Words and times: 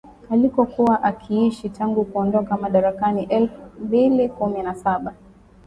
alikokuwa 0.29 1.03
akiishi 1.03 1.69
tangu 1.69 2.03
kuondoka 2.05 2.57
madarakani 2.57 3.23
elfu 3.23 3.61
mbili 3.79 4.29
kumi 4.29 4.61
na 4.63 4.75
saba 4.75 5.13